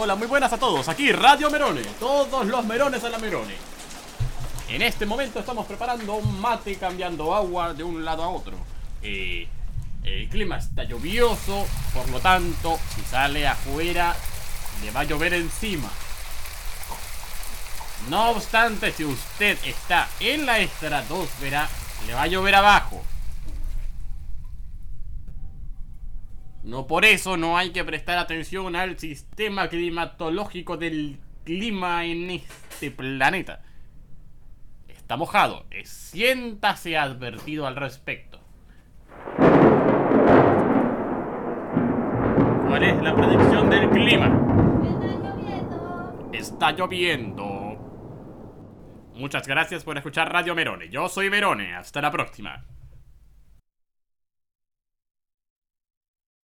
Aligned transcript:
Hola, 0.00 0.14
muy 0.14 0.28
buenas 0.28 0.52
a 0.52 0.58
todos. 0.58 0.88
Aquí 0.88 1.10
Radio 1.10 1.50
Merone. 1.50 1.82
Todos 1.98 2.46
los 2.46 2.64
merones 2.64 3.02
a 3.02 3.08
la 3.08 3.18
Merone. 3.18 3.56
En 4.68 4.80
este 4.80 5.04
momento 5.06 5.40
estamos 5.40 5.66
preparando 5.66 6.14
un 6.14 6.40
mate 6.40 6.76
cambiando 6.76 7.34
agua 7.34 7.74
de 7.74 7.82
un 7.82 8.04
lado 8.04 8.22
a 8.22 8.28
otro. 8.28 8.56
Eh, 9.02 9.48
el 10.04 10.28
clima 10.28 10.58
está 10.58 10.84
lluvioso, 10.84 11.66
por 11.92 12.08
lo 12.10 12.20
tanto, 12.20 12.78
si 12.94 13.00
sale 13.10 13.48
afuera, 13.48 14.14
le 14.84 14.92
va 14.92 15.00
a 15.00 15.04
llover 15.04 15.34
encima. 15.34 15.90
No 18.08 18.30
obstante, 18.30 18.92
si 18.92 19.04
usted 19.04 19.58
está 19.64 20.08
en 20.20 20.46
la 20.46 20.60
estratosfera, 20.60 21.68
le 22.06 22.14
va 22.14 22.22
a 22.22 22.28
llover 22.28 22.54
abajo. 22.54 23.02
No 26.68 26.86
por 26.86 27.06
eso 27.06 27.38
no 27.38 27.56
hay 27.56 27.70
que 27.70 27.82
prestar 27.82 28.18
atención 28.18 28.76
al 28.76 28.98
sistema 28.98 29.68
climatológico 29.68 30.76
del 30.76 31.18
clima 31.42 32.04
en 32.04 32.28
este 32.28 32.90
planeta. 32.90 33.62
Está 34.86 35.16
mojado, 35.16 35.64
siéntase 35.84 36.98
advertido 36.98 37.66
al 37.66 37.74
respecto. 37.74 38.38
¿Cuál 42.66 42.82
es 42.82 43.02
la 43.02 43.14
predicción 43.16 43.70
del 43.70 43.88
clima? 43.88 44.26
Está 44.84 45.22
lloviendo. 45.22 46.30
Está 46.34 46.72
lloviendo. 46.72 47.44
Muchas 49.14 49.48
gracias 49.48 49.84
por 49.84 49.96
escuchar 49.96 50.30
Radio 50.30 50.54
Merone. 50.54 50.90
Yo 50.90 51.08
soy 51.08 51.30
Merone. 51.30 51.74
Hasta 51.74 52.02
la 52.02 52.10
próxima. 52.10 52.62